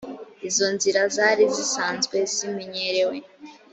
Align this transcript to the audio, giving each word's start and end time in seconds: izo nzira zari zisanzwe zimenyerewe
izo 0.47 0.67
nzira 0.75 1.01
zari 1.15 1.43
zisanzwe 1.55 2.15
zimenyerewe 2.33 3.17